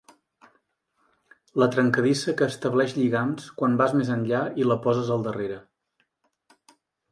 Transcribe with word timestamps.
La 1.63 1.67
trencadissa 1.75 2.33
que 2.39 2.47
estableix 2.53 2.97
lligams 3.01 3.51
quan 3.61 3.77
vas 3.83 3.95
més 4.01 4.11
enllà 4.17 4.43
i 4.63 4.67
la 4.73 4.81
poses 4.89 5.15
al 5.19 5.29
darrere. 5.31 5.63